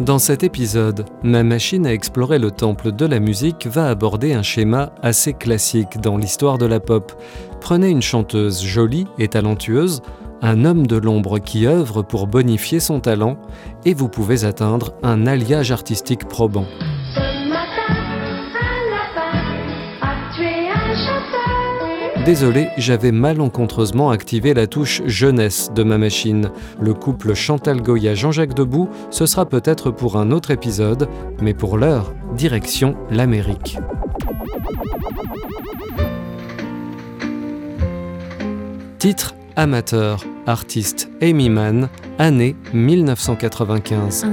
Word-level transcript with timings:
Dans 0.00 0.20
cet 0.20 0.44
épisode, 0.44 1.06
Ma 1.24 1.42
machine 1.42 1.84
à 1.84 1.92
explorer 1.92 2.38
le 2.38 2.52
temple 2.52 2.92
de 2.92 3.04
la 3.04 3.18
musique 3.18 3.66
va 3.66 3.88
aborder 3.88 4.32
un 4.32 4.44
schéma 4.44 4.92
assez 5.02 5.32
classique 5.32 6.00
dans 6.00 6.16
l'histoire 6.16 6.56
de 6.56 6.66
la 6.66 6.78
pop. 6.78 7.20
Prenez 7.60 7.88
une 7.88 8.02
chanteuse 8.02 8.62
jolie 8.62 9.08
et 9.18 9.26
talentueuse, 9.26 10.02
un 10.40 10.64
homme 10.64 10.86
de 10.86 10.96
l'ombre 10.96 11.40
qui 11.40 11.66
œuvre 11.66 12.02
pour 12.02 12.28
bonifier 12.28 12.78
son 12.78 13.00
talent, 13.00 13.38
et 13.84 13.92
vous 13.92 14.08
pouvez 14.08 14.44
atteindre 14.44 14.94
un 15.02 15.26
alliage 15.26 15.72
artistique 15.72 16.28
probant. 16.28 16.66
Désolé, 22.28 22.68
j'avais 22.76 23.10
malencontreusement 23.10 24.10
activé 24.10 24.52
la 24.52 24.66
touche 24.66 25.00
jeunesse 25.06 25.70
de 25.74 25.82
ma 25.82 25.96
machine. 25.96 26.50
Le 26.78 26.92
couple 26.92 27.32
Chantal 27.32 27.80
Goya-Jean-Jacques 27.80 28.52
Debout, 28.52 28.90
ce 29.08 29.24
sera 29.24 29.46
peut-être 29.46 29.90
pour 29.90 30.18
un 30.18 30.30
autre 30.30 30.50
épisode, 30.50 31.08
mais 31.40 31.54
pour 31.54 31.78
l'heure, 31.78 32.12
direction 32.36 32.96
l'Amérique. 33.10 33.78
Titre 38.98 39.34
Amateur, 39.56 40.22
artiste 40.46 41.08
Amy 41.22 41.48
Mann, 41.48 41.88
année 42.18 42.56
1995. 42.74 44.26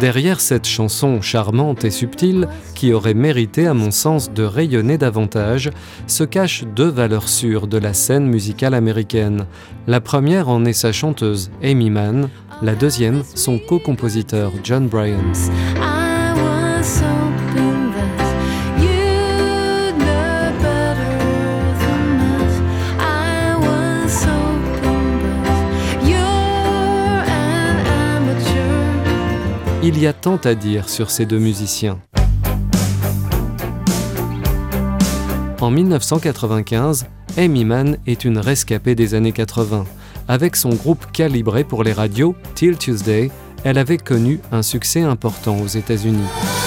Derrière 0.00 0.40
cette 0.40 0.66
chanson 0.66 1.22
charmante 1.22 1.84
et 1.84 1.90
subtile, 1.90 2.48
qui 2.74 2.92
aurait 2.92 3.14
mérité 3.14 3.66
à 3.66 3.74
mon 3.74 3.90
sens 3.90 4.32
de 4.32 4.42
rayonner 4.42 4.98
davantage, 4.98 5.70
se 6.06 6.24
cachent 6.24 6.64
deux 6.64 6.88
valeurs 6.88 7.28
sûres 7.28 7.66
de 7.66 7.78
la 7.78 7.94
scène 7.94 8.26
musicale 8.26 8.74
américaine. 8.74 9.46
La 9.86 10.00
première 10.00 10.48
en 10.48 10.64
est 10.64 10.72
sa 10.72 10.92
chanteuse 10.92 11.50
Amy 11.62 11.90
Mann, 11.90 12.28
la 12.62 12.74
deuxième 12.74 13.22
son 13.34 13.58
co-compositeur 13.58 14.52
John 14.64 14.88
Bryan. 14.88 15.32
Il 29.88 30.00
y 30.00 30.08
a 30.08 30.12
tant 30.12 30.38
à 30.38 30.56
dire 30.56 30.88
sur 30.88 31.12
ces 31.12 31.26
deux 31.26 31.38
musiciens. 31.38 32.00
En 35.60 35.70
1995, 35.70 37.06
Amy 37.38 37.64
Mann 37.64 37.96
est 38.04 38.24
une 38.24 38.38
rescapée 38.38 38.96
des 38.96 39.14
années 39.14 39.30
80. 39.30 39.84
Avec 40.26 40.56
son 40.56 40.70
groupe 40.70 41.12
calibré 41.12 41.62
pour 41.62 41.84
les 41.84 41.92
radios, 41.92 42.34
Till 42.56 42.76
Tuesday, 42.76 43.30
elle 43.62 43.78
avait 43.78 43.96
connu 43.96 44.40
un 44.50 44.62
succès 44.62 45.02
important 45.02 45.56
aux 45.60 45.68
États-Unis. 45.68 46.65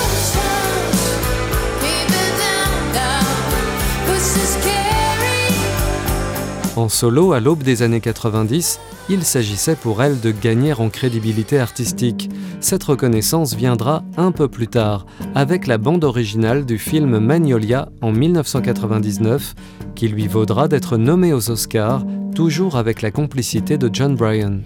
En 6.79 6.87
solo, 6.87 7.33
à 7.33 7.41
l'aube 7.41 7.61
des 7.61 7.81
années 7.81 7.99
90, 7.99 8.79
il 9.09 9.25
s'agissait 9.25 9.75
pour 9.75 10.01
elle 10.01 10.21
de 10.21 10.31
gagner 10.31 10.71
en 10.71 10.89
crédibilité 10.89 11.59
artistique. 11.59 12.29
Cette 12.61 12.85
reconnaissance 12.85 13.53
viendra 13.53 14.01
un 14.15 14.31
peu 14.31 14.47
plus 14.47 14.69
tard, 14.69 15.05
avec 15.35 15.67
la 15.67 15.77
bande 15.77 16.05
originale 16.05 16.65
du 16.65 16.77
film 16.77 17.19
Magnolia 17.19 17.89
en 18.01 18.13
1999, 18.13 19.55
qui 19.93 20.07
lui 20.07 20.29
vaudra 20.29 20.69
d'être 20.69 20.95
nommée 20.95 21.33
aux 21.33 21.51
Oscars, 21.51 22.05
toujours 22.33 22.77
avec 22.77 23.01
la 23.01 23.11
complicité 23.11 23.77
de 23.77 23.89
John 23.91 24.15
Bryan. 24.15 24.61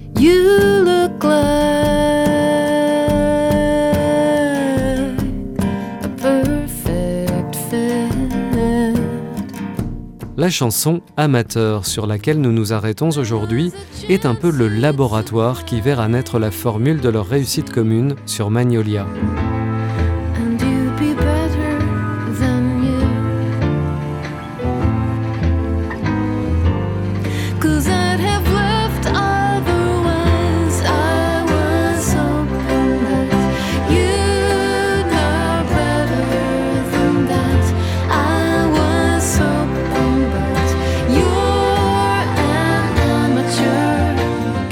La 10.44 10.50
chanson 10.50 11.00
Amateur 11.16 11.86
sur 11.86 12.06
laquelle 12.06 12.42
nous 12.42 12.52
nous 12.52 12.74
arrêtons 12.74 13.12
aujourd'hui 13.12 13.72
est 14.10 14.26
un 14.26 14.36
peu 14.36 14.52
le 14.52 14.68
laboratoire 14.68 15.64
qui 15.64 15.80
verra 15.80 16.10
naître 16.10 16.38
la 16.38 16.52
formule 16.52 17.00
de 17.00 17.08
leur 17.08 17.28
réussite 17.28 17.72
commune 17.72 18.16
sur 18.26 18.50
Magnolia. 18.50 19.08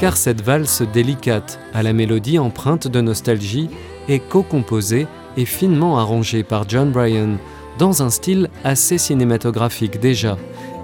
Car 0.02 0.16
cette 0.16 0.40
valse 0.40 0.82
délicate, 0.82 1.60
à 1.72 1.84
la 1.84 1.92
mélodie 1.92 2.40
empreinte 2.40 2.88
de 2.88 3.00
nostalgie, 3.00 3.70
est 4.08 4.18
co-composée 4.18 5.06
et 5.36 5.44
finement 5.44 5.96
arrangée 5.96 6.42
par 6.42 6.68
John 6.68 6.90
Bryan, 6.90 7.38
dans 7.78 8.02
un 8.02 8.10
style 8.10 8.50
assez 8.64 8.98
cinématographique 8.98 10.00
déjà. 10.00 10.36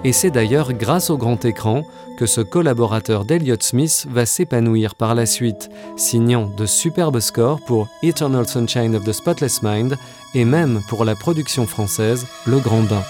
Et 0.05 0.13
c'est 0.13 0.31
d'ailleurs 0.31 0.71
grâce 0.71 1.09
au 1.09 1.17
grand 1.17 1.43
écran 1.43 1.83
que 2.17 2.25
ce 2.25 2.39
collaborateur 2.39 3.25
d'Elliott 3.25 3.61
Smith 3.61 4.07
va 4.09 4.25
s'épanouir 4.25 4.95
par 4.95 5.15
la 5.15 5.25
suite, 5.25 5.69
signant 5.97 6.49
de 6.57 6.65
superbes 6.65 7.19
scores 7.19 7.59
pour 7.67 7.89
Eternal 8.01 8.47
Sunshine 8.47 8.95
of 8.95 9.03
the 9.03 9.11
Spotless 9.11 9.61
Mind 9.61 9.97
et 10.33 10.45
même 10.45 10.79
pour 10.87 11.03
la 11.03 11.15
production 11.15 11.67
française 11.67 12.25
Le 12.45 12.59
Grand 12.59 12.83
Bain. 12.83 13.03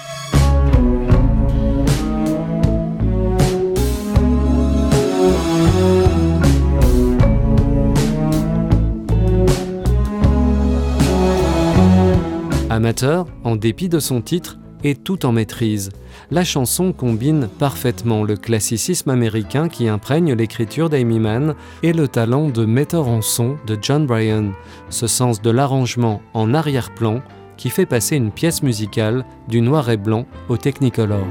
Amateur, 12.71 13.25
en 13.43 13.55
dépit 13.55 13.89
de 13.89 13.99
son 13.99 14.21
titre, 14.21 14.59
est 14.83 15.03
tout 15.03 15.25
en 15.25 15.31
maîtrise. 15.31 15.89
La 16.29 16.43
chanson 16.43 16.93
combine 16.93 17.47
parfaitement 17.47 18.23
le 18.23 18.37
classicisme 18.37 19.09
américain 19.09 19.69
qui 19.69 19.87
imprègne 19.87 20.33
l'écriture 20.33 20.87
d'Amy 20.87 21.19
Mann 21.19 21.55
et 21.81 21.93
le 21.93 22.07
talent 22.07 22.47
de 22.49 22.65
metteur 22.65 23.07
en 23.07 23.23
son 23.23 23.57
de 23.65 23.75
John 23.81 24.05
Bryan, 24.05 24.51
ce 24.89 25.07
sens 25.07 25.41
de 25.41 25.49
l'arrangement 25.49 26.21
en 26.35 26.53
arrière-plan 26.53 27.21
qui 27.57 27.71
fait 27.71 27.87
passer 27.87 28.15
une 28.15 28.31
pièce 28.31 28.61
musicale 28.61 29.25
du 29.47 29.61
noir 29.61 29.89
et 29.89 29.97
blanc 29.97 30.27
au 30.47 30.55
technicolor. 30.55 31.25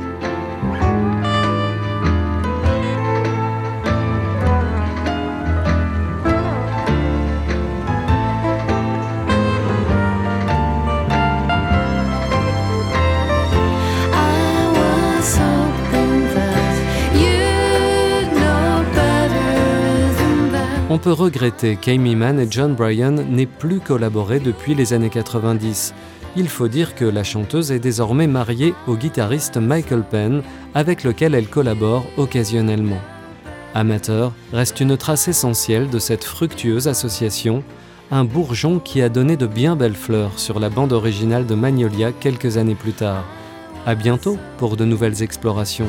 On 20.91 20.97
peut 20.97 21.13
regretter 21.13 21.77
qu'Amy 21.77 22.17
Mann 22.17 22.41
et 22.41 22.47
John 22.51 22.75
Bryan 22.75 23.23
n'aient 23.29 23.45
plus 23.45 23.79
collaboré 23.79 24.41
depuis 24.41 24.75
les 24.75 24.95
années 24.95 25.11
90. 25.11 25.93
Il 26.35 26.49
faut 26.49 26.69
dire 26.69 26.95
que 26.95 27.05
la 27.05 27.25
chanteuse 27.25 27.73
est 27.73 27.79
désormais 27.79 28.27
mariée 28.27 28.73
au 28.87 28.97
guitariste 28.97 29.59
Michael 29.59 30.03
Penn, 30.03 30.43
avec 30.75 31.05
lequel 31.05 31.35
elle 31.35 31.49
collabore 31.49 32.07
occasionnellement. 32.17 33.01
Amateur 33.75 34.33
reste 34.55 34.81
une 34.81 34.97
trace 34.97 35.29
essentielle 35.29 35.91
de 35.91 35.99
cette 35.99 36.25
fructueuse 36.25 36.89
association, 36.89 37.63
un 38.11 38.25
bourgeon 38.25 38.79
qui 38.79 39.03
a 39.03 39.11
donné 39.11 39.37
de 39.37 39.47
bien 39.47 39.77
belles 39.77 39.95
fleurs 39.95 40.39
sur 40.39 40.59
la 40.59 40.71
bande 40.71 40.95
originale 40.95 41.45
de 41.45 41.55
Magnolia 41.55 42.13
quelques 42.13 42.57
années 42.57 42.75
plus 42.75 42.95
tard. 42.95 43.25
À 43.85 43.95
bientôt 43.95 44.39
pour 44.57 44.79
de 44.79 44.87
nouvelles 44.87 45.23
explorations. 45.23 45.89